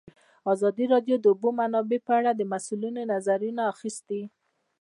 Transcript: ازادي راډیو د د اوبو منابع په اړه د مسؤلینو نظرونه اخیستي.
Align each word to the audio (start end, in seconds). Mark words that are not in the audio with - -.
ازادي 0.53 0.85
راډیو 0.93 1.15
د 1.19 1.21
د 1.21 1.25
اوبو 1.31 1.49
منابع 1.59 1.99
په 2.07 2.13
اړه 2.19 2.31
د 2.35 2.41
مسؤلینو 2.53 3.01
نظرونه 3.13 3.61
اخیستي. 3.73 4.21